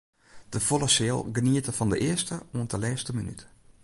[0.49, 3.41] De folle seal geniete fan de earste oant de lêste minút.